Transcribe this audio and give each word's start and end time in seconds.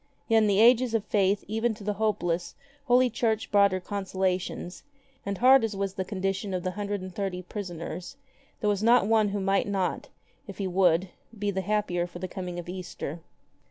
Yet 0.27 0.39
in 0.39 0.47
the 0.47 0.59
ages 0.59 0.95
of 0.95 1.07
Eaith 1.09 1.43
even 1.47 1.75
to 1.75 1.83
the 1.83 1.93
hopeless 2.01 2.55
Holy 2.85 3.07
Church 3.07 3.51
brought 3.51 3.71
her 3.71 3.79
consolations, 3.79 4.81
and 5.27 5.37
hard 5.37 5.63
as 5.63 5.75
was 5.75 5.93
the 5.93 6.03
condition 6.03 6.55
of 6.55 6.63
the 6.63 6.71
hundred 6.71 7.01
and 7.01 7.13
thirty 7.13 7.43
prisoners, 7.43 8.17
there 8.61 8.69
was 8.71 8.81
not 8.81 9.05
one 9.05 9.29
who 9.29 9.39
might 9.39 9.67
not, 9.67 10.09
if 10.47 10.57
he 10.57 10.65
would, 10.65 11.09
be 11.37 11.51
the 11.51 11.61
happier 11.61 12.07
for 12.07 12.17
the 12.17 12.27
coming 12.27 12.57
of 12.57 12.67
Easter. 12.67 13.19